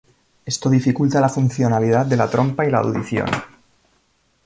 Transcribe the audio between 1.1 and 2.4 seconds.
la funcionalidad de la